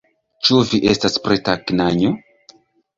[0.47, 2.15] Ĉu vi estas preta, knanjo?